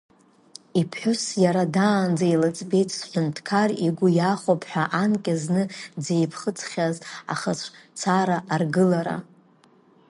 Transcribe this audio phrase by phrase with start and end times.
[0.79, 5.63] Иԥҳәыс иара даанӡа илыӡбеит сҳәынҭқар игәы иахәап ҳәа анкьа зны
[5.97, 6.95] дзеиԥхыӡхьаз
[7.33, 9.17] ахьыҵәцара аргылара.